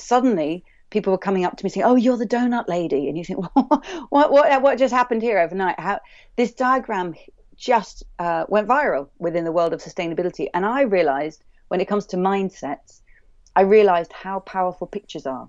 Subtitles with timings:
[0.00, 3.24] suddenly people were coming up to me saying, "Oh, you're the donut lady," and you
[3.24, 3.84] think, "What?
[4.10, 4.32] What?
[4.32, 6.00] What, what just happened here overnight?" How
[6.36, 7.14] this diagram
[7.56, 12.06] just uh, went viral within the world of sustainability, and I realized when it comes
[12.06, 13.00] to mindsets,
[13.54, 15.48] I realized how powerful pictures are.